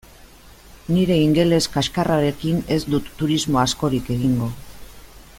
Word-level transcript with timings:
Nire 0.93 1.17
ingeles 1.25 1.59
kaxkarrarekin 1.75 2.63
ez 2.77 2.81
dut 2.93 3.11
turismo 3.19 3.61
askorik 3.65 4.09
egingo. 4.17 4.49